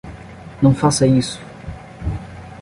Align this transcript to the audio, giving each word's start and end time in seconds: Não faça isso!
Não 0.63 0.73
faça 0.73 1.05
isso! 1.05 1.39